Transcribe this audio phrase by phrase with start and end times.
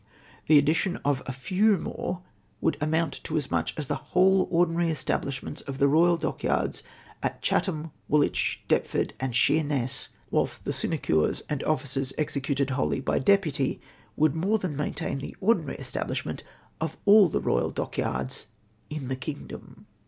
[0.47, 2.23] The addition of a few more
[2.59, 6.81] would amount to as much as the whole ordinary establishments of the royal dockyards
[7.21, 13.79] at Chatham, Woolwich, Deptford, and Sheerness; whilst the sinecures and offices executed wholly by deputy
[14.15, 14.21] 144 MV grandmotiiee\s rp:Nsiox.
[14.21, 16.43] would more than maintain the ordinary establishment
[16.81, 18.47] of all the royal dockyards
[18.89, 19.85] in the kingdom